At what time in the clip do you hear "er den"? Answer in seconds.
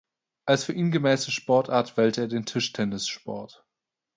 2.17-2.47